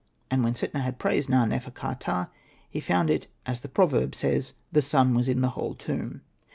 [0.31, 2.29] And when Setna had praised Na.nefer.ka.ptah,
[2.67, 6.21] he found it as the proverb says, *' The sun was in the whole tomb."